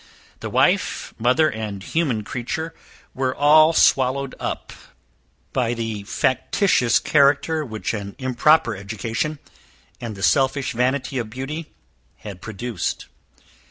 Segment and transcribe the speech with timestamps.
[0.39, 2.73] The wife, mother, and human creature,
[3.13, 4.73] were all swallowed up
[5.53, 9.37] by the factitious character, which an improper education,
[10.01, 11.69] and the selfish vanity of beauty,
[12.15, 13.05] had produced.